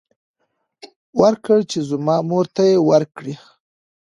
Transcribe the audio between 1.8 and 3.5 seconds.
زما مور ته يې ورکړي.